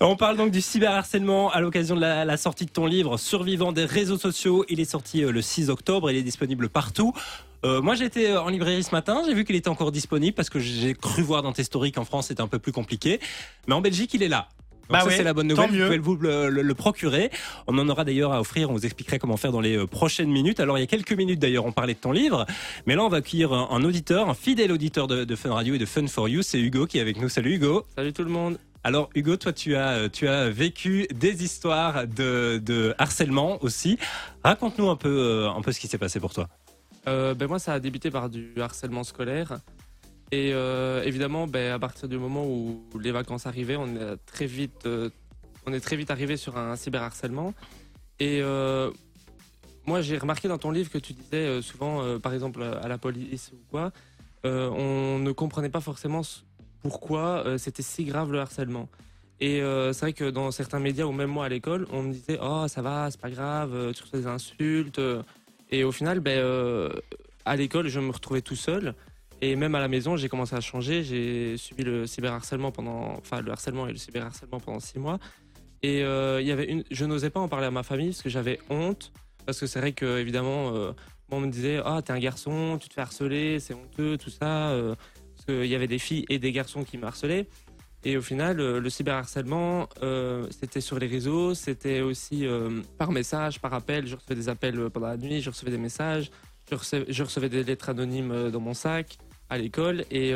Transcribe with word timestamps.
On 0.00 0.14
parle 0.14 0.36
donc 0.36 0.52
du 0.52 0.60
cyberharcèlement 0.60 1.50
à 1.50 1.60
l'occasion 1.60 1.96
de 1.96 2.00
la, 2.00 2.36
sortie 2.36 2.66
de 2.66 2.70
ton 2.70 2.86
livre 2.86 3.16
Survivant 3.16 3.72
des 3.72 3.84
réseaux 3.84 4.16
sociaux. 4.16 4.64
Il 4.68 4.78
est 4.78 4.84
sorti 4.84 5.24
euh, 5.24 5.32
le 5.32 5.42
6 5.42 5.70
octobre, 5.70 6.08
il 6.08 6.16
est 6.16 6.22
disponible 6.22 6.68
partout. 6.68 7.12
Euh, 7.64 7.82
moi 7.82 7.96
j'étais 7.96 8.30
euh, 8.30 8.40
en 8.40 8.48
librairie 8.48 8.84
ce 8.84 8.92
matin, 8.92 9.22
j'ai 9.26 9.34
vu 9.34 9.44
qu'il 9.44 9.56
était 9.56 9.68
encore 9.68 9.90
disponible 9.90 10.36
parce 10.36 10.50
que 10.50 10.60
j'ai 10.60 10.94
cru 10.94 11.22
voir 11.22 11.42
dans 11.42 11.52
tes 11.52 11.64
stories 11.64 11.90
qu'en 11.90 12.04
France 12.04 12.28
c'était 12.28 12.42
un 12.42 12.46
peu 12.46 12.60
plus 12.60 12.70
compliqué. 12.70 13.18
Mais 13.66 13.74
en 13.74 13.80
Belgique 13.80 14.14
il 14.14 14.22
est 14.22 14.28
là. 14.28 14.46
bah 14.88 15.00
ça 15.00 15.10
c'est 15.10 15.24
la 15.24 15.34
bonne 15.34 15.48
nouvelle, 15.48 15.68
vous 15.68 15.76
pouvez 15.76 15.98
vous 15.98 16.16
le, 16.62 16.74
procurer. 16.74 17.32
On 17.66 17.76
en 17.76 17.88
aura 17.88 18.04
d'ailleurs 18.04 18.32
à 18.32 18.40
offrir, 18.40 18.70
on 18.70 18.74
vous 18.74 18.86
expliquerait 18.86 19.18
comment 19.18 19.36
faire 19.36 19.50
dans 19.50 19.60
les 19.60 19.84
prochaines 19.88 20.30
minutes. 20.30 20.60
Alors 20.60 20.78
il 20.78 20.82
y 20.82 20.84
a 20.84 20.86
quelques 20.86 21.14
minutes 21.14 21.40
d'ailleurs 21.40 21.66
on 21.66 21.72
parlait 21.72 21.94
de 21.94 21.98
ton 21.98 22.12
livre, 22.12 22.46
mais 22.86 22.94
là 22.94 23.02
on 23.02 23.08
va 23.08 23.16
accueillir 23.16 23.52
un, 23.52 23.82
auditeur, 23.82 24.28
un 24.28 24.34
fidèle 24.34 24.70
auditeur 24.70 25.08
de, 25.08 25.24
de 25.24 25.34
Fun 25.34 25.52
Radio 25.52 25.74
et 25.74 25.78
de 25.78 25.86
Fun 25.86 26.06
for 26.06 26.28
You, 26.28 26.42
c'est 26.42 26.60
Hugo 26.60 26.86
qui 26.86 26.98
est 26.98 27.00
avec 27.00 27.20
nous. 27.20 27.28
Salut 27.28 27.56
Hugo. 27.56 27.84
Salut 27.96 28.12
tout 28.12 28.22
le 28.22 28.30
monde. 28.30 28.58
Alors 28.84 29.10
Hugo, 29.14 29.36
toi 29.36 29.52
tu 29.52 29.74
as, 29.76 30.08
tu 30.08 30.28
as 30.28 30.48
vécu 30.50 31.06
des 31.12 31.42
histoires 31.42 32.06
de, 32.06 32.94
harcèlement 32.98 33.62
aussi. 33.62 33.98
Raconte-nous 34.44 34.88
un 34.88 34.96
peu, 34.96 35.08
euh, 35.08 35.50
un 35.50 35.60
peu 35.62 35.72
ce 35.72 35.80
qui 35.80 35.88
s'est 35.88 35.98
passé 35.98 36.20
pour 36.20 36.32
toi. 36.32 36.48
Euh, 37.06 37.34
ben 37.34 37.48
moi 37.48 37.58
ça 37.58 37.74
a 37.74 37.80
débuté 37.80 38.10
par 38.10 38.30
du 38.30 38.52
harcèlement 38.60 39.04
scolaire. 39.04 39.58
Et 40.30 40.52
euh, 40.52 41.02
évidemment, 41.04 41.46
ben, 41.46 41.72
à 41.72 41.78
partir 41.78 42.06
du 42.06 42.18
moment 42.18 42.46
où 42.46 42.82
les 43.00 43.12
vacances 43.12 43.46
arrivaient, 43.46 43.76
on 43.76 43.96
est 43.96 44.16
très 44.26 44.44
vite, 44.46 44.86
on 45.66 45.72
est 45.72 45.80
très 45.80 45.96
vite 45.96 46.10
arrivé 46.10 46.36
sur 46.36 46.58
un 46.58 46.76
cyberharcèlement. 46.76 47.54
Et 48.20 48.42
moi, 49.86 50.02
j'ai 50.02 50.18
remarqué 50.18 50.48
dans 50.48 50.58
ton 50.58 50.70
livre 50.70 50.90
que 50.90 50.98
tu 50.98 51.14
disais 51.14 51.62
souvent, 51.62 52.18
par 52.18 52.34
exemple 52.34 52.62
à 52.62 52.86
la 52.88 52.98
police 52.98 53.52
ou 53.54 53.58
quoi, 53.70 53.90
on 54.44 55.18
ne 55.18 55.32
comprenait 55.32 55.70
pas 55.70 55.80
forcément 55.80 56.22
pourquoi 56.82 57.44
euh, 57.46 57.58
c'était 57.58 57.82
si 57.82 58.04
grave 58.04 58.32
le 58.32 58.40
harcèlement. 58.40 58.88
Et 59.40 59.62
euh, 59.62 59.92
c'est 59.92 60.00
vrai 60.00 60.12
que 60.12 60.30
dans 60.30 60.50
certains 60.50 60.80
médias 60.80 61.04
ou 61.04 61.12
même 61.12 61.30
moi 61.30 61.46
à 61.46 61.48
l'école, 61.48 61.86
on 61.92 62.02
me 62.02 62.12
disait 62.12 62.38
oh 62.42 62.66
ça 62.68 62.82
va, 62.82 63.08
c'est 63.10 63.20
pas 63.20 63.30
grave, 63.30 63.72
euh, 63.74 63.92
tu 63.92 64.02
reçois 64.02 64.18
des 64.18 64.26
insultes. 64.26 65.00
Et 65.70 65.84
au 65.84 65.92
final, 65.92 66.20
ben, 66.20 66.90
à 67.44 67.56
l'école, 67.56 67.88
je 67.88 68.00
me 68.00 68.10
retrouvais 68.10 68.40
tout 68.40 68.56
seul. 68.56 68.94
Et 69.40 69.54
même 69.54 69.74
à 69.74 69.80
la 69.80 69.88
maison, 69.88 70.16
j'ai 70.16 70.28
commencé 70.28 70.56
à 70.56 70.60
changer. 70.60 71.04
J'ai 71.04 71.56
subi 71.58 71.84
le 71.84 72.06
cyberharcèlement 72.06 72.72
pendant, 72.72 73.16
enfin 73.18 73.42
le 73.42 73.52
harcèlement 73.52 73.86
et 73.86 73.92
le 73.92 73.98
cyberharcèlement 73.98 74.60
pendant 74.60 74.80
six 74.80 74.98
mois. 74.98 75.18
Et 75.82 75.98
il 76.00 76.46
y 76.46 76.50
avait 76.50 76.64
une, 76.64 76.84
je 76.90 77.04
n'osais 77.04 77.30
pas 77.30 77.40
en 77.40 77.48
parler 77.48 77.66
à 77.66 77.70
ma 77.70 77.82
famille 77.82 78.08
parce 78.08 78.22
que 78.22 78.30
j'avais 78.30 78.58
honte. 78.70 79.12
Parce 79.44 79.60
que 79.60 79.66
c'est 79.66 79.78
vrai 79.78 79.92
que 79.92 80.18
évidemment, 80.18 80.72
on 81.30 81.40
me 81.40 81.48
disait 81.48 81.80
ah 81.84 82.00
t'es 82.02 82.12
un 82.12 82.18
garçon, 82.18 82.78
tu 82.80 82.88
te 82.88 82.94
fais 82.94 83.02
harceler, 83.02 83.60
c'est 83.60 83.74
honteux, 83.74 84.16
tout 84.16 84.30
ça 84.30 84.74
qu'il 85.48 85.66
y 85.66 85.74
avait 85.74 85.86
des 85.86 85.98
filles 85.98 86.26
et 86.28 86.38
des 86.38 86.52
garçons 86.52 86.84
qui 86.84 86.98
me 86.98 87.04
harcelaient. 87.04 87.46
Et 88.04 88.16
au 88.16 88.22
final, 88.22 88.60
euh, 88.60 88.80
le 88.80 88.90
cyberharcèlement, 88.90 89.88
euh, 90.02 90.46
c'était 90.50 90.80
sur 90.80 90.98
les 90.98 91.08
réseaux, 91.08 91.54
c'était 91.54 92.00
aussi 92.00 92.46
euh, 92.46 92.80
par 92.96 93.10
message, 93.10 93.60
par 93.60 93.74
appel. 93.74 94.06
Je 94.06 94.14
recevais 94.14 94.36
des 94.36 94.48
appels 94.48 94.90
pendant 94.90 95.08
la 95.08 95.16
nuit, 95.16 95.40
je 95.40 95.50
recevais 95.50 95.72
des 95.72 95.78
messages, 95.78 96.30
je 96.70 97.22
recevais, 97.22 97.48
des 97.48 97.64
lettres 97.64 97.88
anonymes 97.88 98.50
dans 98.50 98.60
mon 98.60 98.74
sac 98.74 99.18
à 99.48 99.58
l'école. 99.58 100.04
Et, 100.10 100.34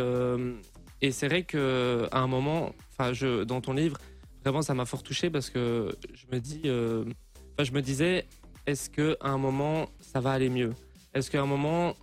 et 1.03 1.13
c'est 1.13 1.29
vrai 1.29 1.43
qu'à 1.43 2.09
un 2.11 2.27
moment, 2.27 2.75
enfin, 2.91 3.13
dans 3.45 3.61
ton 3.61 3.75
livre, 3.75 3.99
vraiment, 4.43 4.63
ça 4.63 4.73
m'a 4.73 4.87
fort 4.87 5.03
touché 5.03 5.29
parce 5.29 5.51
que 5.51 5.95
je 6.15 6.25
me 6.35 6.41
dis, 6.41 6.63
je 6.65 7.73
me 7.73 7.81
disais, 7.83 8.25
est-ce 8.67 8.89
qu'à 8.89 9.15
un 9.21 9.37
moment, 9.37 9.91
ça 10.01 10.21
va 10.21 10.33
aller 10.33 10.49
mieux? 10.49 10.73
Est-ce 11.13 11.31
qu'à 11.31 11.43
un 11.43 11.47
moment, 11.47 11.95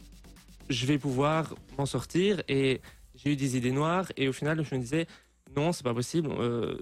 je 0.70 0.86
vais 0.86 1.00
pouvoir 1.00 1.56
m'en 1.80 1.88
sortir? 1.88 2.44
Et 2.48 2.82
j'ai 3.24 3.32
eu 3.32 3.36
des 3.36 3.58
idées 3.58 3.72
noires 3.72 4.12
et 4.18 4.28
au 4.28 4.34
final, 4.34 4.64
je 4.64 4.76
me 4.76 4.80
disais, 4.80 5.08
non, 5.56 5.72
c'est 5.72 5.84
pas 5.84 5.94
possible. 5.94 6.30
Euh, 6.32 6.78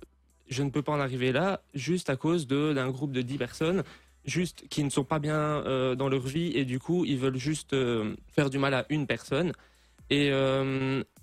je 0.49 0.63
ne 0.63 0.69
peux 0.69 0.81
pas 0.81 0.93
en 0.93 0.99
arriver 0.99 1.31
là 1.31 1.61
juste 1.73 2.09
à 2.09 2.16
cause 2.16 2.47
d'un 2.47 2.89
groupe 2.89 3.11
de 3.11 3.21
10 3.21 3.38
personnes 3.38 3.83
juste 4.25 4.67
qui 4.69 4.83
ne 4.83 4.89
sont 4.89 5.03
pas 5.03 5.19
bien 5.19 5.35
euh, 5.35 5.95
dans 5.95 6.09
leur 6.09 6.21
vie 6.21 6.52
et 6.55 6.65
du 6.65 6.80
coup 6.80 7.05
ils 7.05 7.17
veulent 7.17 7.38
juste 7.38 7.73
euh, 7.73 8.15
faire 8.33 8.49
du 8.49 8.58
mal 8.58 8.73
à 8.73 8.86
une 8.89 9.08
personne 9.08 9.52
et, 10.09 10.31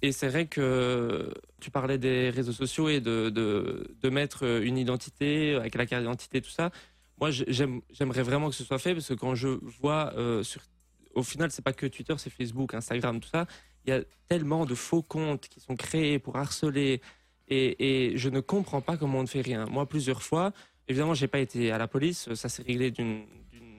et 0.02 0.12
c'est 0.12 0.28
vrai 0.28 0.44
que 0.44 1.32
tu 1.58 1.70
parlais 1.70 1.96
des 1.96 2.28
réseaux 2.28 2.52
sociaux 2.52 2.90
et 2.90 3.00
de, 3.00 3.30
de, 3.30 3.96
de 4.02 4.10
mettre 4.10 4.44
une 4.62 4.76
identité 4.76 5.54
avec 5.54 5.74
la 5.74 5.86
carte 5.86 6.02
d'identité 6.02 6.42
tout 6.42 6.50
ça 6.50 6.70
moi 7.18 7.30
j'aimerais 7.30 8.22
vraiment 8.22 8.50
que 8.50 8.54
ce 8.54 8.62
soit 8.62 8.78
fait 8.78 8.92
parce 8.92 9.08
que 9.08 9.14
quand 9.14 9.34
je 9.34 9.48
vois 9.80 10.12
sur 10.42 10.60
au 11.14 11.22
final 11.22 11.50
c'est 11.50 11.64
pas 11.64 11.72
que 11.72 11.86
Twitter 11.86 12.14
c'est 12.18 12.28
Facebook 12.28 12.74
Instagram 12.74 13.20
tout 13.20 13.30
ça 13.30 13.46
il 13.86 13.90
y 13.90 13.92
a 13.92 14.02
tellement 14.28 14.66
de 14.66 14.74
faux 14.74 15.02
comptes 15.02 15.48
qui 15.48 15.60
sont 15.60 15.76
créés 15.76 16.18
pour 16.18 16.36
harceler 16.36 17.00
et, 17.48 18.12
je 18.16 18.28
ne 18.30 18.40
comprends 18.40 18.80
pas 18.80 18.96
comment 18.96 19.18
on 19.18 19.22
ne 19.22 19.28
fait 19.28 19.42
rien. 19.42 19.66
Moi, 19.66 19.86
plusieurs 19.86 20.22
fois, 20.22 20.52
évidemment, 20.88 21.14
j'ai 21.14 21.28
pas 21.28 21.40
été 21.40 21.72
à 21.72 21.78
la 21.78 21.86
police, 21.86 22.32
ça 22.34 22.48
s'est 22.48 22.62
réglé 22.62 22.90
d'une 22.90 23.24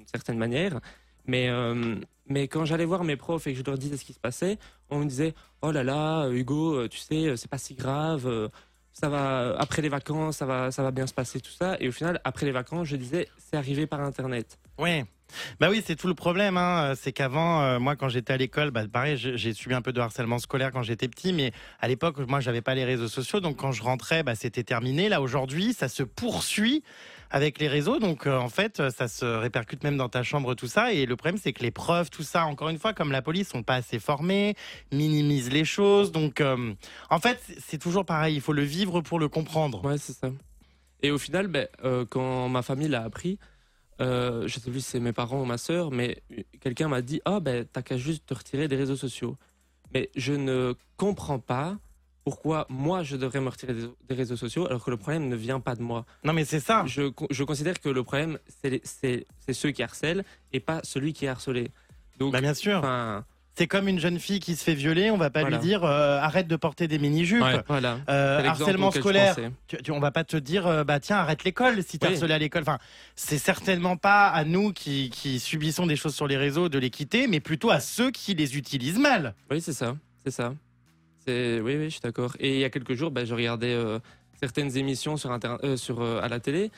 certaine 0.06 0.38
manière, 0.38 0.80
mais, 1.26 1.50
euh, 1.50 1.96
mais 2.28 2.48
quand 2.48 2.66
j'allais 2.66 2.86
voir 2.86 3.04
mes 3.04 3.16
profs 3.16 3.48
et 3.48 3.54
que 3.54 3.60
je 3.60 3.64
leur 3.64 3.78
disais 3.78 3.98
ce 3.98 4.06
qui 4.06 4.14
se 4.14 4.20
passait, 4.20 4.60
on 4.92 5.00
me 5.00 5.06
disait 5.06 5.34
Oh 5.62 5.72
là 5.72 5.84
là, 5.84 6.30
Hugo, 6.30 6.88
tu 6.88 7.00
sais, 7.00 7.36
c'est 7.38 7.50
pas 7.50 7.58
si 7.58 7.74
grave, 7.74 8.52
ça 8.96 9.10
va, 9.10 9.56
après 9.58 9.82
les 9.82 9.90
vacances, 9.90 10.38
ça 10.38 10.46
va, 10.46 10.72
ça 10.72 10.82
va 10.82 10.92
bien 10.92 11.06
se 11.06 11.14
passer, 11.14 11.42
tout 11.42 11.52
ça. 11.52 11.76
Et 11.80 11.90
au 11.90 11.92
final, 11.92 12.22
après 12.24 12.46
les 12.46 12.52
vacances, 12.52 12.88
je 12.88 12.96
disais 12.96 13.28
C'est 13.38 13.58
arrivé 13.58 13.88
par 13.88 14.00
Internet. 14.00 14.58
Oui. 14.78 15.04
Bah 15.60 15.68
oui, 15.70 15.84
c'est 15.86 15.96
tout 15.96 16.08
le 16.08 16.14
problème. 16.14 16.58
Hein. 16.58 16.94
C'est 16.96 17.12
qu'avant, 17.12 17.62
euh, 17.62 17.80
moi, 17.80 17.96
quand 17.96 18.10
j'étais 18.10 18.34
à 18.34 18.38
l'école, 18.38 18.72
bah, 18.72 18.88
pareil, 18.88 19.18
j'ai 19.18 19.54
subi 19.54 19.74
un 19.74 19.82
peu 19.82 19.94
de 19.94 20.00
harcèlement 20.00 20.40
scolaire 20.40 20.72
quand 20.72 20.84
j'étais 20.84 21.08
petit, 21.08 21.34
mais 21.34 21.52
à 21.80 21.88
l'époque, 21.88 22.18
moi, 22.28 22.40
j'avais 22.40 22.62
pas 22.62 22.76
les 22.76 22.86
réseaux 22.86 23.08
sociaux, 23.08 23.40
donc 23.40 23.58
quand 23.58 23.72
je 23.72 23.84
rentrais, 23.84 24.24
bah, 24.24 24.36
c'était 24.36 24.64
terminé. 24.64 25.10
Là, 25.10 25.22
aujourd'hui, 25.22 25.74
ça 25.74 25.88
se 25.88 26.04
poursuit 26.04 26.84
avec 27.32 27.60
les 27.60 27.68
réseaux, 27.68 28.00
donc 28.00 28.28
euh, 28.28 28.38
en 28.38 28.50
fait, 28.50 28.90
ça 28.90 29.08
se 29.08 29.26
répercute 29.26 29.84
même 29.84 29.98
dans 29.98 30.10
ta 30.10 30.24
chambre, 30.24 30.54
tout 30.54 30.68
ça. 30.68 30.94
Et 30.94 31.06
le 31.06 31.16
problème, 31.16 31.40
c'est 31.42 31.54
que 31.54 31.64
les 31.64 31.72
preuves, 31.72 32.10
tout 32.10 32.24
ça, 32.24 32.46
encore 32.46 32.70
une 32.70 32.80
fois, 32.80 32.94
comme 32.94 33.12
la 33.12 33.22
police, 33.22 33.50
sont 33.50 33.64
pas 33.64 33.76
assez 33.76 34.00
formés, 34.00 34.56
minimisent 34.92 35.52
les 35.52 35.66
choses. 35.66 36.12
Donc, 36.12 36.40
euh, 36.40 36.74
en 37.10 37.20
fait, 37.20 37.42
c'est 37.60 37.80
toujours 37.80 38.06
pareil. 38.06 38.36
Il 38.36 38.42
faut 38.42 38.54
le 38.54 38.64
vivre 38.64 39.02
pour 39.02 39.20
le 39.20 39.28
comprendre. 39.28 39.84
Ouais, 39.84 39.98
c'est 39.98 40.14
ça. 40.14 40.30
Et 41.02 41.12
au 41.12 41.18
final, 41.18 41.48
ben, 41.48 41.68
quand 42.10 42.50
ma 42.50 42.64
famille 42.64 42.88
l'a 42.88 43.04
appris, 43.04 43.38
euh, 44.02 44.48
je 44.48 44.60
sais 44.60 44.70
plus 44.70 44.82
si 44.82 44.92
c'est 44.92 45.00
mes 45.00 45.14
parents 45.14 45.42
ou 45.42 45.46
ma 45.46 45.58
sœur, 45.58 45.92
mais 45.92 46.22
quelqu'un 46.60 46.88
m'a 46.88 47.02
dit 47.02 47.22
Ah, 47.26 47.40
ben, 47.40 47.66
t'as 47.72 47.82
qu'à 47.82 47.98
juste 47.98 48.26
te 48.26 48.34
retirer 48.34 48.68
des 48.68 48.76
réseaux 48.76 48.96
sociaux. 48.96 49.38
Mais 49.94 50.10
je 50.16 50.34
ne 50.34 50.74
comprends 50.98 51.40
pas 51.40 51.78
pourquoi 52.26 52.66
moi 52.70 53.04
je 53.04 53.16
devrais 53.16 53.40
me 53.40 53.50
retirer 53.50 53.74
des, 53.74 54.16
réseaux 54.16 54.36
sociaux 54.36 54.66
alors 54.66 54.84
que 54.84 54.90
le 54.90 54.98
problème 54.98 55.30
ne 55.30 55.36
vient 55.36 55.60
pas 55.60 55.76
de 55.76 55.84
moi. 55.84 56.06
Non, 56.24 56.34
mais 56.34 56.44
c'est 56.44 56.60
ça. 56.60 56.84
Je, 56.88 57.12
je, 57.30 57.44
considère 57.44 57.80
que 57.80 57.88
le 57.88 58.04
problème, 58.04 58.40
c'est 58.84 59.26
ceux 59.52 59.72
qui 59.72 59.84
harcèlent 59.84 60.26
et 60.52 60.60
pas 60.60 60.82
celui 60.84 61.14
qui 61.14 61.26
est 61.26 61.30
harcelé. 61.30 61.72
Donc, 62.18 62.34
bah, 62.34 62.42
bien 62.42 62.54
sûr. 62.54 62.82
C'est 63.58 63.68
comme 63.68 63.88
une 63.88 64.00
jeune 64.00 64.20
fille 64.20 64.42
qui 64.42 64.58
se 64.58 64.64
fait 64.66 64.74
violer, 64.74 65.12
on 65.12 65.18
va 65.18 65.30
pas 65.30 65.44
lui 65.44 65.58
dire 65.60 65.86
euh, 65.86 66.20
arrête 66.20 66.48
de 66.48 66.58
porter 66.58 66.90
des 66.90 67.00
mini-jupes. 67.00 67.46
voilà. 67.70 68.00
Euh, 68.10 68.44
harcèlement 68.44 68.92
scolaire, 68.92 69.34
tu, 69.68 69.92
on 69.92 70.00
va 70.02 70.12
pas 70.12 70.26
te 70.26 70.36
dire 70.36 70.68
euh, 70.68 70.84
bah 70.84 71.00
tiens 71.00 71.18
arrête 71.18 71.46
l'école 71.46 71.82
si 71.82 71.98
tu 71.98 72.06
harcelé 72.06 72.34
à 72.34 72.38
l'école. 72.38 72.64
Enfin, 72.64 72.80
c'est 73.16 73.38
certainement 73.38 73.96
pas 73.96 74.28
à 74.28 74.44
nous 74.44 74.74
qui, 74.74 75.10
qui, 75.10 75.40
subissons 75.40 75.88
des 75.88 75.96
choses 75.96 76.14
sur 76.14 76.28
les 76.28 76.36
réseaux 76.36 76.68
de 76.68 76.78
les 76.78 76.90
quitter, 76.90 77.28
mais 77.28 77.40
plutôt 77.40 77.70
à 77.70 77.80
ceux 77.80 78.12
qui 78.12 78.34
les 78.34 78.58
utilisent 78.58 79.00
mal. 79.00 79.36
Oui, 79.50 79.62
c'est 79.62 79.74
ça, 79.74 79.96
c'est 80.26 80.32
ça. 80.32 80.54
C'est 81.26 81.62
oui, 81.62 81.78
oui, 81.78 81.86
je 81.86 81.92
suis 81.92 82.02
d'accord. 82.02 82.36
Et 82.42 82.56
il 82.56 82.60
y 82.60 82.66
a 82.66 82.70
quelques 82.70 82.96
jours, 82.96 83.12
bah, 83.12 83.24
je 83.24 83.34
regardais 83.34 83.74
certaines 84.38 84.76
émissions 84.76 85.16
sur, 85.16 85.40
sur 85.78 86.02
à 86.02 86.28
la 86.28 86.42
télé. 86.42 86.72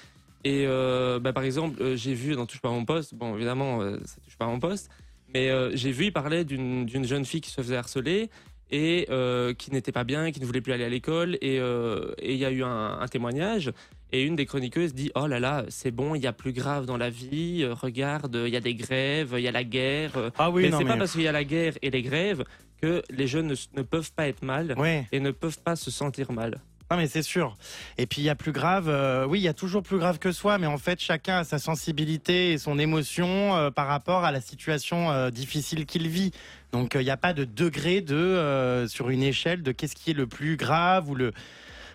Et 0.43 0.67
bah, 0.67 1.33
par 1.33 1.43
exemple, 1.43 1.95
j'ai 1.95 2.13
vu 2.13 2.35
dans 2.35 2.45
Touche 2.45 2.61
pas 2.61 2.69
mon 2.69 2.85
poste, 2.85 3.15
bon 3.15 3.35
évidemment, 3.35 3.81
ça 4.05 4.21
touche 4.23 4.37
pas 4.37 4.45
mon 4.45 4.59
poste, 4.59 4.91
mais 5.33 5.49
euh, 5.49 5.71
j'ai 5.75 5.91
vu, 5.91 6.05
il 6.05 6.13
parlait 6.13 6.45
d'une 6.45 7.05
jeune 7.05 7.25
fille 7.25 7.41
qui 7.41 7.49
se 7.49 7.61
faisait 7.61 7.75
harceler 7.75 8.29
et 8.69 9.07
euh, 9.09 9.53
qui 9.53 9.71
n'était 9.71 9.91
pas 9.91 10.03
bien, 10.03 10.31
qui 10.31 10.39
ne 10.39 10.45
voulait 10.45 10.61
plus 10.61 10.73
aller 10.73 10.83
à 10.83 10.89
l'école. 10.89 11.37
Et 11.41 11.59
euh, 11.59 12.11
il 12.21 12.35
y 12.35 12.45
a 12.45 12.51
eu 12.51 12.63
un, 12.63 13.05
témoignage. 13.09 13.71
Et 14.13 14.23
une 14.23 14.37
des 14.37 14.45
chroniqueuses 14.45 14.93
dit 14.93 15.11
Oh 15.15 15.27
là 15.27 15.39
là, 15.39 15.65
c'est 15.67 15.91
bon, 15.91 16.15
il 16.15 16.23
y 16.23 16.27
a 16.27 16.33
plus 16.33 16.53
grave 16.53 16.85
dans 16.85 16.95
la 16.95 17.09
vie. 17.09 17.65
regarde, 17.65 18.41
il 18.45 18.53
y 18.53 18.55
a 18.55 18.61
des 18.61 18.75
grèves, 18.75 19.35
il 19.37 19.41
y 19.41 19.47
a 19.47 19.51
la 19.51 19.65
guerre. 19.65 20.31
Ah 20.37 20.49
oui, 20.49 20.63
mais 20.63 20.77
c'est 20.77 20.85
pas 20.85 20.95
parce 20.95 21.11
qu'il 21.11 21.23
y 21.23 21.27
a 21.27 21.33
la 21.33 21.43
guerre 21.43 21.73
et 21.81 21.89
les 21.89 22.01
grèves 22.01 22.43
que 22.81 23.01
les 23.09 23.27
jeunes 23.27 23.53
ne, 23.73 23.81
peuvent 23.81 24.11
pas 24.13 24.27
être 24.27 24.43
mal 24.43 24.75
et 25.11 25.19
ne 25.19 25.31
peuvent 25.31 25.59
pas 25.59 25.75
se 25.75 25.91
sentir 25.91 26.31
mal. 26.31 26.61
Non 26.89 26.95
mais 26.95 27.07
c'est 27.07 27.21
sûr. 27.21 27.57
Et 27.97 28.05
puis 28.05 28.21
il 28.21 28.23
y 28.23 28.29
a 28.29 28.35
plus 28.35 28.53
grave, 28.53 28.87
euh, 28.87 29.25
oui, 29.25 29.39
il 29.39 29.43
y 29.43 29.49
a 29.49 29.53
toujours 29.53 29.83
plus 29.83 29.97
grave 29.97 30.19
que 30.19 30.31
soi, 30.31 30.57
mais 30.57 30.67
en 30.67 30.77
fait 30.77 31.01
chacun 31.01 31.39
a 31.39 31.43
sa 31.43 31.59
sensibilité 31.59 32.53
et 32.53 32.57
son 32.57 32.79
émotion 32.79 33.55
euh, 33.55 33.71
par 33.71 33.87
rapport 33.87 34.23
à 34.23 34.31
la 34.31 34.39
situation 34.39 35.11
euh, 35.11 35.29
difficile 35.29 35.85
qu'il 35.85 36.07
vit. 36.07 36.31
Donc 36.71 36.95
il 36.95 37.01
n'y 37.01 37.09
a 37.09 37.17
pas 37.17 37.33
de 37.33 37.43
degré 37.43 38.01
de 38.01 38.85
sur 38.87 39.09
une 39.09 39.23
échelle 39.23 39.63
de 39.63 39.71
qu'est-ce 39.71 39.95
qui 39.95 40.11
est 40.11 40.13
le 40.13 40.27
plus 40.27 40.55
grave 40.55 41.09
ou 41.09 41.15
le. 41.15 41.33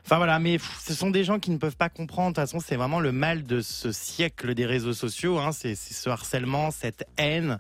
Enfin 0.05 0.17
voilà, 0.17 0.39
mais 0.39 0.59
ce 0.81 0.95
sont 0.95 1.11
des 1.11 1.25
gens 1.25 1.39
qui 1.39 1.51
ne 1.51 1.59
peuvent 1.59 1.77
pas 1.77 1.89
comprendre. 1.89 2.31
De 2.31 2.35
toute 2.35 2.43
façon, 2.43 2.59
c'est 2.59 2.75
vraiment 2.75 2.99
le 2.99 3.13
mal 3.13 3.45
de 3.45 3.61
ce 3.61 3.93
siècle 3.93 4.55
des 4.55 4.67
réseaux 4.67 4.95
sociaux. 4.95 5.39
Hein. 5.39 5.53
C'est 5.53 5.77
ce 5.77 6.11
harcèlement, 6.11 6.71
cette 6.71 7.07
haine. 7.19 7.59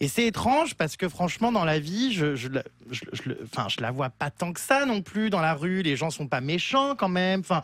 Et 0.00 0.08
c'est 0.08 0.26
étrange 0.26 0.74
parce 0.74 0.98
que 0.98 1.08
franchement, 1.08 1.52
dans 1.52 1.64
la 1.64 1.78
vie, 1.78 2.12
je, 2.12 2.34
je, 2.36 2.48
je, 2.90 3.00
je, 3.14 3.22
enfin, 3.44 3.66
je 3.70 3.80
la 3.80 3.90
vois 3.90 4.10
pas 4.10 4.30
tant 4.30 4.52
que 4.52 4.60
ça 4.60 4.84
non 4.84 5.00
plus 5.00 5.30
dans 5.30 5.40
la 5.40 5.54
rue. 5.54 5.80
Les 5.82 5.96
gens 5.96 6.10
sont 6.10 6.26
pas 6.28 6.42
méchants 6.42 6.94
quand 6.96 7.08
même. 7.08 7.40
Enfin, 7.40 7.62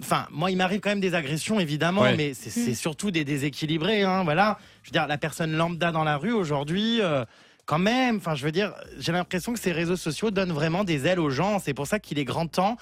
enfin, 0.00 0.26
moi, 0.32 0.50
il 0.50 0.56
m'arrive 0.56 0.80
quand 0.80 0.90
même 0.90 1.00
des 1.00 1.14
agressions, 1.14 1.60
évidemment, 1.60 2.02
Ouais. 2.02 2.16
mais 2.16 2.34
c'est 2.34 2.50
c'est 2.50 2.74
surtout 2.74 3.12
des 3.12 3.24
déséquilibrés. 3.24 4.02
Hein, 4.02 4.24
voilà. 4.24 4.58
Je 4.82 4.88
veux 4.88 4.92
dire, 4.92 5.06
la 5.06 5.16
personne 5.18 5.52
lambda 5.52 5.92
dans 5.92 6.02
la 6.04 6.16
rue 6.16 6.32
aujourd'hui. 6.32 7.00
euh, 7.00 7.24
quand 7.66 7.78
même, 7.78 8.16
enfin, 8.16 8.34
je 8.34 8.44
veux 8.44 8.52
dire, 8.52 8.74
j'ai 8.98 9.10
l'impression 9.12 9.54
que 9.54 9.58
ces 9.58 9.72
réseaux 9.72 9.96
sociaux 9.96 10.30
donnent 10.30 10.52
vraiment 10.52 10.84
des 10.84 11.06
ailes 11.06 11.18
aux 11.20 11.30
gens. 11.30 11.58
C'est 11.58 11.72
pour 11.72 11.86
ça 11.86 11.98
qu'il 11.98 12.18
est 12.18 12.24
grand 12.26 12.46
temps 12.46 12.76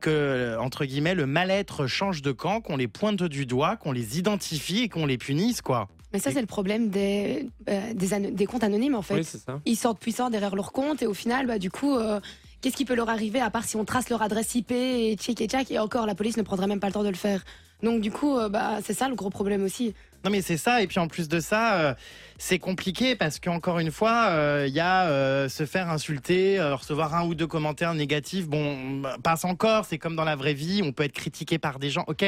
que, 0.00 0.56
entre 0.60 0.84
guillemets, 0.84 1.16
le 1.16 1.26
mal-être 1.26 1.88
change 1.88 2.22
de 2.22 2.30
camp, 2.30 2.60
qu'on 2.60 2.76
les 2.76 2.86
pointe 2.86 3.20
du 3.24 3.46
doigt, 3.46 3.74
qu'on 3.76 3.90
les 3.90 4.16
identifie 4.16 4.82
et 4.82 4.88
qu'on 4.88 5.06
les 5.06 5.18
punisse, 5.18 5.60
quoi. 5.60 5.88
Mais 6.12 6.18
ça, 6.18 6.30
c'est 6.30 6.40
le 6.40 6.46
problème 6.46 6.88
des, 6.88 7.48
euh, 7.68 7.92
des, 7.94 8.46
comptes 8.46 8.64
anonymes, 8.64 8.94
en 8.94 9.02
fait. 9.02 9.16
Oui, 9.16 9.24
c'est 9.24 9.38
ça. 9.38 9.60
Ils 9.66 9.76
sortent 9.76 9.98
puissants 9.98 10.30
derrière 10.30 10.56
leur 10.56 10.72
compte 10.72 11.02
et 11.02 11.06
au 11.06 11.14
final, 11.14 11.46
bah, 11.46 11.58
du 11.58 11.70
coup, 11.70 11.94
euh, 11.94 12.20
qu'est-ce 12.60 12.76
qui 12.76 12.86
peut 12.86 12.94
leur 12.94 13.10
arriver 13.10 13.40
à 13.40 13.50
part 13.50 13.64
si 13.64 13.76
on 13.76 13.84
trace 13.84 14.08
leur 14.08 14.22
adresse 14.22 14.54
IP 14.54 14.72
et 14.72 15.16
tchic 15.16 15.40
et 15.40 15.46
tchac? 15.46 15.70
Et 15.70 15.78
encore, 15.78 16.06
la 16.06 16.14
police 16.14 16.36
ne 16.36 16.42
prendrait 16.42 16.66
même 16.66 16.80
pas 16.80 16.86
le 16.86 16.94
temps 16.94 17.04
de 17.04 17.10
le 17.10 17.14
faire. 17.14 17.44
Donc, 17.82 18.00
du 18.00 18.10
coup, 18.10 18.36
euh, 18.36 18.48
bah, 18.48 18.78
c'est 18.82 18.94
ça 18.94 19.08
le 19.08 19.14
gros 19.14 19.30
problème 19.30 19.64
aussi. 19.64 19.94
Non 20.24 20.32
mais 20.32 20.42
c'est 20.42 20.56
ça, 20.56 20.82
et 20.82 20.88
puis 20.88 20.98
en 20.98 21.06
plus 21.06 21.28
de 21.28 21.38
ça, 21.38 21.78
euh, 21.78 21.94
c'est 22.38 22.58
compliqué 22.58 23.14
parce 23.14 23.38
qu'encore 23.38 23.78
une 23.78 23.92
fois, 23.92 24.30
euh, 24.30 24.64
il 24.66 24.74
y 24.74 24.80
a 24.80 25.06
euh, 25.06 25.48
se 25.48 25.64
faire 25.64 25.90
insulter, 25.90 26.58
euh, 26.58 26.74
recevoir 26.74 27.14
un 27.14 27.24
ou 27.24 27.36
deux 27.36 27.46
commentaires 27.46 27.94
négatifs, 27.94 28.48
bon, 28.48 28.98
bah, 28.98 29.16
passe 29.22 29.44
encore, 29.44 29.84
c'est 29.84 29.96
comme 29.96 30.16
dans 30.16 30.24
la 30.24 30.34
vraie 30.34 30.54
vie, 30.54 30.82
on 30.84 30.90
peut 30.90 31.04
être 31.04 31.12
critiqué 31.12 31.58
par 31.58 31.78
des 31.78 31.88
gens, 31.88 32.02
ok, 32.08 32.24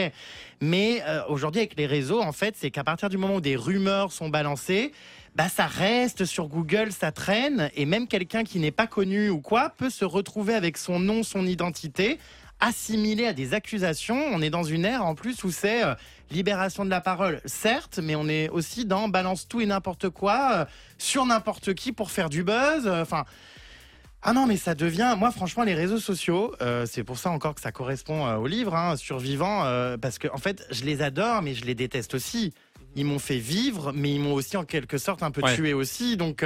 mais 0.60 1.02
euh, 1.04 1.22
aujourd'hui 1.28 1.62
avec 1.62 1.76
les 1.76 1.86
réseaux, 1.86 2.20
en 2.22 2.30
fait, 2.30 2.54
c'est 2.56 2.70
qu'à 2.70 2.84
partir 2.84 3.08
du 3.08 3.18
moment 3.18 3.34
où 3.34 3.40
des 3.40 3.56
rumeurs 3.56 4.12
sont 4.12 4.28
balancées, 4.28 4.92
bah 5.34 5.48
ça 5.48 5.66
reste 5.66 6.24
sur 6.24 6.46
Google, 6.46 6.92
ça 6.92 7.10
traîne, 7.10 7.70
et 7.74 7.86
même 7.86 8.06
quelqu'un 8.06 8.44
qui 8.44 8.60
n'est 8.60 8.70
pas 8.70 8.86
connu 8.86 9.30
ou 9.30 9.40
quoi 9.40 9.70
peut 9.70 9.90
se 9.90 10.04
retrouver 10.04 10.54
avec 10.54 10.76
son 10.76 11.00
nom, 11.00 11.24
son 11.24 11.44
identité, 11.44 12.20
assimilé 12.60 13.26
à 13.26 13.32
des 13.32 13.54
accusations. 13.54 14.20
On 14.32 14.42
est 14.42 14.50
dans 14.50 14.62
une 14.64 14.84
ère 14.84 15.04
en 15.04 15.14
plus 15.14 15.44
où 15.44 15.50
c'est 15.50 15.82
euh, 15.84 15.94
libération 16.30 16.84
de 16.84 16.90
la 16.90 17.00
parole, 17.00 17.40
certes, 17.44 17.98
mais 18.02 18.14
on 18.14 18.28
est 18.28 18.48
aussi 18.50 18.84
dans 18.84 19.08
balance 19.08 19.48
tout 19.48 19.60
et 19.60 19.66
n'importe 19.66 20.08
quoi 20.10 20.50
euh, 20.52 20.64
sur 20.98 21.24
n'importe 21.26 21.74
qui 21.74 21.92
pour 21.92 22.10
faire 22.10 22.28
du 22.30 22.42
buzz. 22.44 22.86
euh, 22.86 23.02
Enfin. 23.02 23.24
ah 24.22 24.32
non, 24.32 24.46
mais 24.46 24.56
ça 24.58 24.74
devient. 24.74 25.14
Moi, 25.18 25.30
franchement, 25.30 25.62
les 25.64 25.74
réseaux 25.74 25.98
sociaux, 25.98 26.54
euh, 26.60 26.84
c'est 26.86 27.04
pour 27.04 27.18
ça 27.18 27.30
encore 27.30 27.54
que 27.54 27.60
ça 27.62 27.72
correspond 27.72 28.26
euh, 28.26 28.36
au 28.36 28.46
livre, 28.46 28.74
hein, 28.74 28.96
Survivant, 28.96 29.64
euh, 29.64 29.96
parce 29.96 30.18
que 30.18 30.28
en 30.32 30.38
fait, 30.38 30.66
je 30.70 30.84
les 30.84 31.00
adore, 31.02 31.42
mais 31.42 31.54
je 31.54 31.64
les 31.64 31.74
déteste 31.74 32.14
aussi. 32.14 32.52
Ils 32.96 33.04
m'ont 33.06 33.18
fait 33.20 33.38
vivre, 33.38 33.92
mais 33.94 34.12
ils 34.12 34.20
m'ont 34.20 34.34
aussi 34.34 34.56
en 34.56 34.64
quelque 34.64 34.98
sorte 34.98 35.22
un 35.22 35.30
peu 35.30 35.42
Ouais. 35.42 35.54
tué 35.54 35.72
aussi. 35.72 36.16
Donc, 36.16 36.44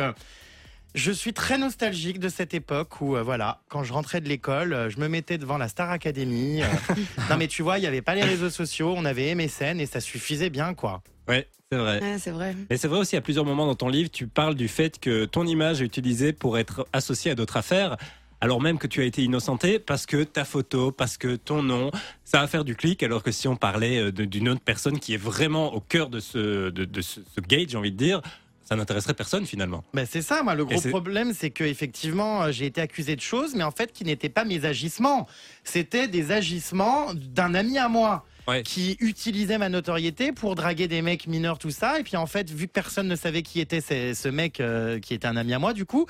je 0.95 1.11
suis 1.11 1.33
très 1.33 1.59
nostalgique 1.59 2.19
de 2.21 2.29
cette 2.29 2.55
époque 2.55 3.01
où, 3.01 3.17
euh, 3.17 3.23
voilà, 3.23 3.61
quand 3.69 3.83
je 3.83 3.93
rentrais 3.93 4.21
de 4.21 4.29
l'école, 4.29 4.73
euh, 4.73 4.91
je 4.91 4.99
me 5.01 5.09
mettais 5.09 5.39
devant 5.39 5.59
la 5.59 5.69
Star 5.69 5.91
Academy. 5.91 6.63
euh, 6.63 6.67
non, 7.31 7.37
mais 7.37 7.49
tu 7.49 7.63
vois, 7.63 7.79
il 7.79 7.83
n'y 7.83 7.87
avait 7.89 8.03
pas 8.03 8.15
les 8.15 8.23
réseaux 8.25 8.51
sociaux, 8.51 8.95
on 8.97 9.05
avait 9.05 9.35
MSN 9.35 9.81
et 9.81 9.87
ça 9.87 10.01
suffisait 10.01 10.51
bien, 10.51 10.75
quoi. 10.75 11.03
Ouais, 11.29 11.49
c'est 11.73 11.79
vrai. 11.79 12.01
Ouais, 12.01 12.19
c'est 12.19 12.31
vrai. 12.31 12.55
Mais 12.71 12.77
c'est 12.77 12.87
vrai 12.89 12.99
aussi, 13.01 13.17
à 13.17 13.21
plusieurs 13.21 13.45
moments 13.45 13.67
dans 13.67 13.75
ton 13.75 13.89
livre, 13.89 14.11
tu 14.11 14.27
parles 14.29 14.55
du 14.55 14.69
fait 14.69 15.01
que 15.01 15.25
ton 15.25 15.47
image 15.47 15.83
est 15.83 15.87
utilisée 15.87 16.33
pour 16.33 16.59
être 16.59 16.87
associée 16.93 17.33
à 17.33 17.35
d'autres 17.35 17.57
affaires, 17.57 17.97
alors 18.41 18.61
même 18.61 18.79
que 18.79 18.87
tu 18.87 19.01
as 19.01 19.05
été 19.05 19.23
innocenté 19.23 19.79
parce 19.79 20.05
que 20.07 20.23
ta 20.23 20.45
photo, 20.45 20.93
parce 20.93 21.17
que 21.17 21.35
ton 21.35 21.63
nom, 21.63 21.91
ça 22.25 22.41
va 22.41 22.47
faire 22.47 22.65
du 22.65 22.77
clic, 22.77 23.03
alors 23.03 23.23
que 23.23 23.33
si 23.33 23.49
on 23.49 23.57
parlait 23.57 23.99
euh, 23.99 24.13
de- 24.13 24.27
d'une 24.27 24.49
autre 24.51 24.61
personne 24.61 25.01
qui 25.01 25.15
est 25.15 25.23
vraiment 25.23 25.73
au 25.75 25.81
cœur 25.81 26.11
de 26.11 26.21
ce, 26.21 26.69
de, 26.69 26.85
de 26.85 27.01
ce, 27.01 27.21
ce 27.35 27.41
gate, 27.41 27.71
j'ai 27.71 27.79
envie 27.79 27.93
de 27.93 27.97
dire, 27.97 28.21
ça 28.65 28.77
n'intéresserait 28.77 29.15
personne 29.15 29.47
finalement. 29.47 29.85
Ben 29.93 30.07
c'est 30.11 30.23
ça, 30.23 30.43
moi, 30.43 30.55
le 30.55 30.65
gros 30.65 30.81
problème, 30.81 31.33
c'est 31.35 31.51
que 31.51 31.65
effectivement, 31.65 32.45
euh, 32.45 32.53
j'ai 32.53 32.67
été 32.67 32.81
accusé 32.81 33.15
de 33.15 33.21
choses, 33.21 33.55
mais 33.55 33.63
en 33.63 33.71
fait, 33.71 33.93
qui 33.93 34.05
n'étaient 34.05 34.29
pas 34.29 34.45
mes 34.45 34.65
agissements. 34.65 35.29
C'était 35.65 36.09
des 36.09 36.33
agissements 36.33 37.13
d'un 37.15 37.55
ami 37.55 37.79
à 37.79 37.89
moi. 37.89 38.25
Ouais. 38.47 38.63
qui 38.63 38.99
utilisait 39.01 39.57
ma 39.57 39.71
notoriété 39.71 40.31
pour 40.31 40.55
draguer 40.55 40.87
des 40.87 41.01
mecs 41.01 41.27
mineurs, 41.27 41.59
tout 41.59 41.71
ça. 41.71 41.99
Et 41.99 42.03
puis 42.03 42.19
en 42.19 42.27
fait, 42.27 42.51
vu 42.51 42.67
que 42.67 42.73
personne 42.73 43.09
ne 43.09 43.17
savait 43.17 43.41
qui 43.41 43.59
était 43.59 43.81
ce, 43.81 44.29
mec 44.29 44.61
euh, 44.61 45.01
qui 45.01 45.15
était 45.15 45.27
un 45.27 45.39
ami 45.39 45.55
à 45.55 45.59
moi, 45.59 45.73
du 45.73 45.87
coup, 45.87 46.05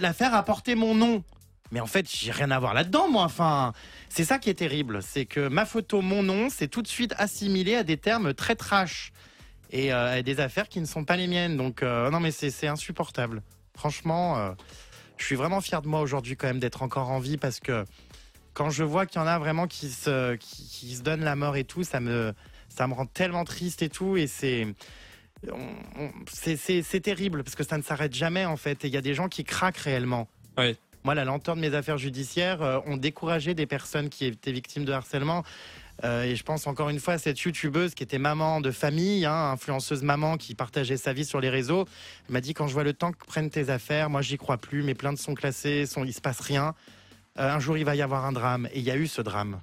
l'affaire 0.00 0.34
a 0.34 0.42
porté 0.42 0.74
mon 0.74 0.96
nom. 0.96 1.22
Mais 1.70 1.78
en 1.78 1.86
fait, 1.86 2.10
j'ai 2.12 2.32
rien 2.32 2.50
à 2.50 2.58
voir 2.58 2.74
là-dedans, 2.74 3.08
moi. 3.08 3.22
Enfin, 3.22 3.72
c'est 4.08 4.24
ça 4.24 4.40
qui 4.40 4.50
est 4.50 4.54
terrible, 4.54 5.00
c'est 5.00 5.26
que 5.26 5.46
ma 5.46 5.64
photo, 5.64 6.02
mon 6.02 6.24
nom, 6.24 6.48
c'est 6.50 6.66
tout 6.66 6.82
de 6.82 6.88
suite 6.88 7.14
assimilé 7.18 7.76
à 7.76 7.84
des 7.84 7.98
termes 7.98 8.34
très 8.34 8.56
trash 8.56 9.12
et 9.70 9.92
euh, 9.92 10.18
à 10.18 10.22
des 10.22 10.40
affaires 10.40 10.68
qui 10.68 10.80
ne 10.80 10.86
sont 10.86 11.04
pas 11.04 11.16
les 11.16 11.26
miennes. 11.26 11.56
Donc 11.56 11.82
euh, 11.82 12.10
non, 12.10 12.20
mais 12.20 12.30
c'est 12.30 12.66
insupportable. 12.66 13.42
Franchement, 13.76 14.38
euh, 14.38 14.52
je 15.16 15.24
suis 15.24 15.36
vraiment 15.36 15.60
fier 15.60 15.82
de 15.82 15.88
moi 15.88 16.00
aujourd'hui 16.00 16.36
quand 16.36 16.46
même 16.46 16.60
d'être 16.60 16.82
encore 16.82 17.10
en 17.10 17.18
vie 17.18 17.36
parce 17.36 17.60
que 17.60 17.84
quand 18.52 18.70
je 18.70 18.84
vois 18.84 19.06
qu'il 19.06 19.20
y 19.20 19.24
en 19.24 19.26
a 19.26 19.38
vraiment 19.38 19.66
qui 19.66 19.88
se, 19.88 20.36
qui, 20.36 20.68
qui 20.68 20.94
se 20.94 21.02
donnent 21.02 21.24
la 21.24 21.34
mort 21.34 21.56
et 21.56 21.64
tout, 21.64 21.82
ça 21.82 21.98
me, 21.98 22.32
ça 22.68 22.86
me 22.86 22.94
rend 22.94 23.06
tellement 23.06 23.44
triste 23.44 23.82
et 23.82 23.88
tout. 23.88 24.16
Et 24.16 24.28
c'est, 24.28 24.66
c'est, 26.26 27.00
terrible 27.00 27.42
parce 27.42 27.56
que 27.56 27.64
ça 27.64 27.76
ne 27.76 27.82
s'arrête 27.82 28.14
jamais 28.14 28.44
en 28.44 28.56
fait. 28.56 28.84
Et 28.84 28.88
il 28.88 28.94
y 28.94 28.96
a 28.96 29.02
des 29.02 29.14
gens 29.14 29.28
qui 29.28 29.42
craquent 29.42 29.78
réellement. 29.78 30.28
Ouais. 30.56 30.76
Moi, 31.02 31.14
la 31.14 31.24
lenteur 31.24 31.56
de 31.56 31.60
mes 31.60 31.74
affaires 31.74 31.98
judiciaires 31.98 32.82
ont 32.86 32.96
découragé 32.96 33.54
des 33.54 33.66
personnes 33.66 34.08
qui 34.08 34.24
étaient 34.24 34.52
victimes 34.52 34.86
de 34.86 34.92
harcèlement. 34.92 35.42
Euh, 36.02 36.24
et 36.24 36.34
je 36.34 36.42
pense 36.42 36.66
encore 36.66 36.88
une 36.88 36.98
fois 36.98 37.14
à 37.14 37.18
cette 37.18 37.40
youtubeuse 37.40 37.94
qui 37.94 38.02
était 38.02 38.18
maman 38.18 38.60
de 38.60 38.70
famille, 38.72 39.24
hein, 39.26 39.52
influenceuse 39.52 40.02
maman 40.02 40.36
qui 40.36 40.54
partageait 40.56 40.96
sa 40.96 41.12
vie 41.12 41.24
sur 41.24 41.40
les 41.40 41.50
réseaux. 41.50 41.84
Elle 42.28 42.32
m'a 42.32 42.40
dit 42.40 42.52
quand 42.52 42.66
je 42.66 42.72
vois 42.72 42.82
le 42.82 42.92
temps 42.94 43.12
que 43.12 43.24
prennent 43.24 43.50
tes 43.50 43.70
affaires, 43.70 44.10
moi 44.10 44.20
j'y 44.20 44.36
crois 44.36 44.58
plus, 44.58 44.82
mes 44.82 44.94
plaintes 44.94 45.18
sont 45.18 45.34
classées, 45.34 45.86
sont, 45.86 46.04
il 46.04 46.12
se 46.12 46.20
passe 46.20 46.40
rien. 46.40 46.74
Euh, 47.38 47.48
un 47.52 47.60
jour 47.60 47.76
il 47.78 47.84
va 47.84 47.94
y 47.94 48.02
avoir 48.02 48.24
un 48.24 48.32
drame. 48.32 48.68
Et 48.72 48.78
il 48.80 48.84
y 48.84 48.90
a 48.90 48.96
eu 48.96 49.06
ce 49.06 49.22
drame. 49.22 49.60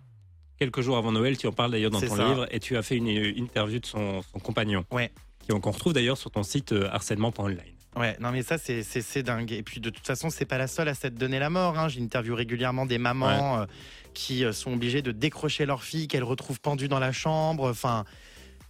Quelques 0.58 0.82
jours 0.82 0.96
avant 0.98 1.12
Noël, 1.12 1.38
tu 1.38 1.48
en 1.48 1.52
parles 1.52 1.72
d'ailleurs 1.72 1.92
dans 1.92 2.00
ton 2.00 2.16
ça. 2.16 2.28
livre, 2.28 2.48
et 2.52 2.60
tu 2.60 2.78
as 2.78 2.82
fait 2.84 2.96
une 2.96 3.08
interview 3.08 3.80
de 3.80 3.86
son, 3.86 4.22
son 4.22 4.40
compagnon, 4.40 4.86
Ouais. 4.92 5.12
qui- 5.40 5.60
qu'on 5.60 5.72
retrouve 5.72 5.92
d'ailleurs 5.94 6.18
sur 6.18 6.32
ton 6.32 6.44
site 6.44 6.72
euh, 6.72 6.88
harcèlement.online. 6.92 7.58
Ouais, 7.98 8.16
non 8.22 8.32
mais 8.32 8.42
ça 8.42 8.58
c'est 8.58 9.24
dingue. 9.24 9.52
Et 9.52 9.64
puis 9.64 9.82
de 9.82 9.90
toute 9.90 10.06
façon 10.08 10.30
c'est 10.30 10.46
pas 10.46 10.58
la 10.58 10.68
seule 10.68 10.88
à 10.88 10.94
s'être 10.94 11.16
donné 11.16 11.40
la 11.40 11.50
mort. 11.50 11.78
Hein. 11.78 11.90
J'interviewe 11.90 12.36
régulièrement 12.36 12.86
des 12.86 12.98
mamans 12.98 13.60
euh, 13.62 13.66
qui 14.14 14.46
euh, 14.46 14.54
sont 14.54 14.74
obligées 14.74 15.02
de 15.02 15.12
décrocher 15.12 15.66
leur 15.66 15.84
fille 15.84 16.08
qu'elles 16.08 16.24
retrouvent 16.24 16.62
pendue 16.62 16.88
dans 16.88 17.00
la 17.00 17.12
chambre. 17.12 17.70
Enfin, 17.70 18.06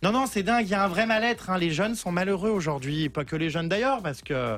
non 0.01 0.11
non 0.11 0.25
c'est 0.25 0.41
dingue. 0.41 0.65
Il 0.65 0.71
y 0.71 0.73
a 0.73 0.83
un 0.83 0.87
vrai 0.87 1.05
mal-être. 1.05 1.51
hein. 1.51 1.59
Les 1.59 1.69
jeunes 1.69 1.93
sont 1.93 2.11
malheureux 2.11 2.49
aujourd'hui, 2.49 3.09
pas 3.09 3.23
que 3.23 3.35
les 3.35 3.51
jeunes 3.51 3.69
d'ailleurs, 3.69 4.01
parce 4.01 4.23
que 4.23 4.57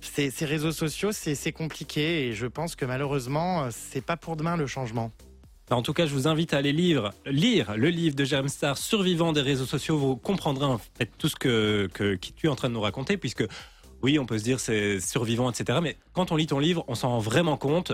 ces, 0.00 0.30
ces 0.32 0.46
réseaux 0.46 0.72
sociaux 0.72 1.12
c'est 1.12 1.36
c'est 1.36 1.52
compliqué 1.52 2.26
et 2.26 2.32
je 2.32 2.46
pense 2.46 2.74
que 2.74 2.84
malheureusement 2.84 3.62
euh, 3.64 3.68
c'est 3.70 4.04
pas 4.04 4.16
pour 4.16 4.34
demain 4.36 4.56
le 4.56 4.66
changement. 4.66 5.12
En 5.70 5.82
tout 5.82 5.92
cas, 5.92 6.06
je 6.06 6.12
vous 6.14 6.26
invite 6.26 6.52
à 6.52 6.56
aller 6.58 6.72
lire, 6.72 7.12
le 7.24 7.88
livre 7.90 8.16
de 8.16 8.24
Jérém 8.24 8.48
Star, 8.48 8.76
Survivant 8.76 9.32
des 9.32 9.40
réseaux 9.40 9.66
sociaux. 9.66 9.96
Vous 9.98 10.16
comprendrez 10.16 10.64
en 10.66 10.78
fait 10.78 11.08
tout 11.16 11.28
ce 11.28 11.36
que, 11.36 11.88
que 11.94 12.16
tu 12.16 12.46
es 12.46 12.48
en 12.48 12.56
train 12.56 12.68
de 12.68 12.74
nous 12.74 12.80
raconter, 12.80 13.16
puisque 13.16 13.44
oui, 14.02 14.18
on 14.18 14.26
peut 14.26 14.38
se 14.38 14.42
dire 14.44 14.58
c'est 14.58 14.98
survivant, 15.00 15.48
etc. 15.50 15.78
Mais 15.80 15.96
quand 16.12 16.32
on 16.32 16.36
lit 16.36 16.46
ton 16.48 16.58
livre, 16.58 16.84
on 16.88 16.94
s'en 16.96 17.10
rend 17.10 17.18
vraiment 17.20 17.56
compte. 17.56 17.92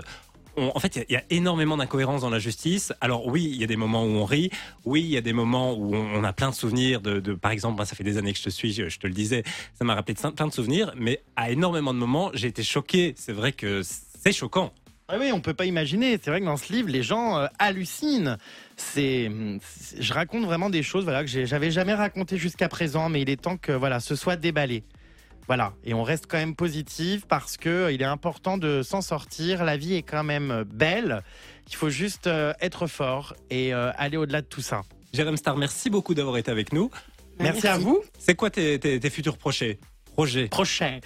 En 0.57 0.79
fait, 0.79 1.05
il 1.07 1.13
y 1.13 1.15
a- 1.15 1.23
énormément 1.29 1.77
d'incohérences 1.77 2.21
dans 2.21 2.31
la 2.31 2.39
justice. 2.39 2.91
Alors 2.99 3.27
oui, 3.27 3.43
il 3.47 3.57
y 3.61 3.63
a 3.63 3.67
des 3.67 3.75
moments 3.75 4.03
où 4.05 4.09
on 4.09 4.25
rit. 4.25 4.49
Oui, 4.85 5.01
il 5.03 5.09
y 5.09 5.17
a 5.17 5.21
des 5.21 5.33
moments 5.33 5.73
où 5.75 5.93
on, 5.95 6.23
a 6.23 6.33
plein 6.33 6.49
de 6.49 6.55
souvenirs. 6.55 6.99
De, 6.99 7.19
par 7.35 7.51
exemple, 7.51 7.85
ça 7.85 7.95
fait 7.95 8.03
des 8.03 8.17
années 8.17 8.33
que 8.33 8.39
je 8.39 8.43
te 8.45 8.49
suis, 8.49 8.73
je, 8.73 8.89
je 8.89 8.97
te 8.97 9.05
le 9.05 9.13
disais, 9.13 9.43
ça 9.77 9.85
m'a 9.85 9.93
rappelé 9.93 10.15
de- 10.15 10.29
plein 10.31 10.47
de 10.47 10.53
souvenirs. 10.53 10.93
Mais 10.97 11.21
à 11.35 11.51
énormément 11.51 11.93
de 11.93 11.99
moments, 11.99 12.31
j'ai 12.33 12.47
été 12.47 12.63
choqué. 12.63 13.13
C'est 13.17 13.33
vrai 13.33 13.51
que 13.51 13.81
c'est 13.83 14.31
choquant. 14.33 14.73
Ah 15.09 15.15
oui, 15.19 15.31
on 15.31 15.39
peut 15.39 15.53
pas 15.53 15.65
imaginer. 15.65 16.19
C'est 16.21 16.29
vrai 16.29 16.41
que 16.41 16.45
dans 16.45 16.57
ce 16.57 16.71
livre, 16.73 16.89
les 16.89 17.01
gens 17.03 17.37
euh, 17.37 17.47
hallucinent. 17.59 18.37
C'est, 18.75 19.31
je 19.99 20.13
raconte 20.13 20.43
vraiment 20.43 20.69
des 20.69 20.83
choses, 20.83 21.05
voilà, 21.05 21.23
que 21.23 21.29
j'avais 21.45 21.71
jamais 21.71 21.93
raconté 21.93 22.37
jusqu'à 22.37 22.67
présent, 22.67 23.07
mais 23.07 23.21
il 23.21 23.29
est 23.29 23.41
temps 23.41 23.55
que 23.57 23.71
voilà, 23.71 23.99
ce 24.01 24.15
soit 24.15 24.35
déballé. 24.35 24.83
Voilà, 25.47 25.71
et 25.85 25.93
on 25.93 26.03
reste 26.03 26.25
quand 26.27 26.37
même 26.37 26.55
positif 26.55 27.25
parce 27.25 27.55
que 27.55 27.69
euh, 27.69 27.91
il 27.93 28.01
est 28.01 28.05
important 28.05 28.57
de 28.57 28.81
s'en 28.83 28.99
sortir. 29.01 29.63
La 29.63 29.77
vie 29.77 29.93
est 29.93 30.01
quand 30.01 30.25
même 30.25 30.51
euh, 30.51 30.63
belle. 30.65 31.21
Il 31.69 31.75
faut 31.75 31.89
juste 31.89 32.27
euh, 32.27 32.51
être 32.59 32.85
fort 32.87 33.33
et 33.49 33.73
euh, 33.73 33.91
aller 33.95 34.17
au-delà 34.17 34.41
de 34.41 34.47
tout 34.47 34.59
ça. 34.61 34.81
Jérém 35.13 35.37
Star, 35.37 35.55
merci 35.55 35.89
beaucoup 35.89 36.13
d'avoir 36.15 36.35
été 36.35 36.51
avec 36.51 36.73
nous. 36.73 36.91
Merci, 37.39 37.65
à 37.67 37.77
vous. 37.77 38.01
C'est 38.19 38.35
quoi 38.35 38.49
tes, 38.49 38.77
tes- 38.77 38.99
tes 38.99 39.09
futurs 39.09 39.37
projets? 39.37 39.79
Projets. 40.17 40.47
Prochain. 40.47 40.99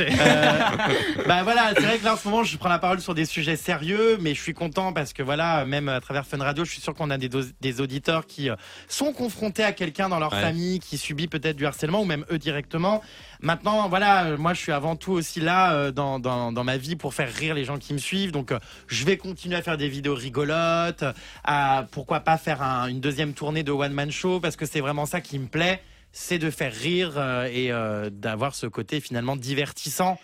Euh, 0.00 0.52
bah 1.28 1.44
voilà, 1.44 1.70
c'est 1.76 1.82
vrai 1.84 1.98
que 1.98 2.04
là 2.04 2.14
en 2.14 2.16
ce 2.16 2.26
moment 2.26 2.42
je 2.42 2.56
prends 2.56 2.68
la 2.68 2.80
parole 2.80 3.00
sur 3.00 3.14
des 3.14 3.24
sujets 3.24 3.54
sérieux, 3.54 4.18
mais 4.20 4.34
je 4.34 4.40
suis 4.42 4.54
content 4.54 4.92
parce 4.92 5.12
que 5.12 5.22
voilà, 5.22 5.64
même 5.64 5.88
à 5.88 6.00
travers 6.00 6.26
Fun 6.26 6.38
Radio, 6.38 6.64
je 6.64 6.72
suis 6.72 6.80
sûr 6.80 6.92
qu'on 6.92 7.10
a 7.10 7.16
des, 7.16 7.30
des 7.60 7.80
auditeurs 7.80 8.26
qui 8.26 8.50
euh, 8.50 8.56
sont 8.88 9.12
confrontés 9.12 9.62
à 9.62 9.70
quelqu'un 9.70 10.08
dans 10.08 10.18
leur 10.18 10.32
Ouais. 10.32 10.40
famille 10.40 10.80
qui 10.80 10.98
subit 10.98 11.28
peut-être 11.28 11.54
du 11.56 11.64
harcèlement 11.64 12.00
ou 12.02 12.04
même 12.04 12.24
eux 12.32 12.38
directement. 12.38 13.00
Maintenant, 13.40 13.88
voilà, 13.88 14.24
euh, 14.24 14.36
moi 14.36 14.52
je 14.52 14.60
suis 14.60 14.72
avant 14.72 14.96
tout 14.96 15.12
aussi 15.12 15.40
là 15.40 15.72
euh, 15.72 15.92
dans, 15.92 16.18
dans, 16.18 16.50
dans 16.50 16.64
ma 16.64 16.76
vie 16.76 16.96
pour 16.96 17.14
faire 17.14 17.32
rire 17.32 17.54
les 17.54 17.64
gens 17.64 17.78
qui 17.78 17.92
me 17.94 17.98
suivent. 17.98 18.32
Donc 18.32 18.52
je 18.88 19.04
vais 19.04 19.16
continuer 19.16 19.54
à 19.54 19.62
faire 19.62 19.76
des 19.76 19.88
vidéos 19.88 20.16
rigolotes, 20.16 21.04
à 21.44 21.86
pourquoi 21.92 22.18
pas 22.18 22.36
faire 22.36 22.60
un- 22.62 22.88
une 22.88 23.00
deuxième 23.00 23.32
tournée 23.32 23.62
de 23.62 23.70
one 23.70 23.92
man 23.92 24.10
show 24.10 24.40
parce 24.40 24.56
que 24.56 24.66
c'est 24.66 24.80
vraiment 24.80 25.06
ça 25.06 25.20
qui 25.20 25.38
me 25.38 25.46
plaît 25.46 25.80
c'est 26.16 26.38
de 26.38 26.50
faire 26.50 26.72
rire 26.72 27.12
euh, 27.16 27.48
et 27.52 27.70
euh, 27.70 28.08
d'avoir 28.10 28.54
ce 28.54 28.66
côté 28.66 29.00
finalement 29.00 29.36
divertissant. 29.36 30.18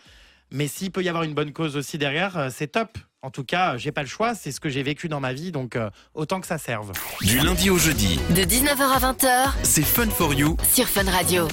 Mais 0.50 0.66
s'il 0.66 0.90
peut 0.90 1.02
y 1.02 1.08
avoir 1.08 1.24
une 1.24 1.34
bonne 1.34 1.52
cause 1.52 1.76
aussi 1.76 1.98
derrière, 1.98 2.36
euh, 2.36 2.48
c'est 2.50 2.68
top. 2.68 2.98
En 3.20 3.30
tout 3.30 3.44
cas, 3.44 3.76
j'ai 3.76 3.92
pas 3.92 4.02
le 4.02 4.08
choix, 4.08 4.34
c'est 4.34 4.50
ce 4.50 4.58
que 4.58 4.68
j'ai 4.68 4.82
vécu 4.82 5.08
dans 5.08 5.20
ma 5.20 5.32
vie, 5.32 5.52
donc 5.52 5.76
euh, 5.76 5.90
autant 6.14 6.40
que 6.40 6.46
ça 6.46 6.58
serve. 6.58 6.92
Du 7.20 7.38
lundi 7.38 7.70
au 7.70 7.78
jeudi, 7.78 8.18
De 8.30 8.42
19h 8.42 8.80
à 8.80 9.12
20h 9.12 9.52
c'est 9.62 9.84
Fun 9.84 10.08
for 10.08 10.34
You 10.34 10.56
sur 10.72 10.88
Fun 10.88 11.08
Radio. 11.08 11.46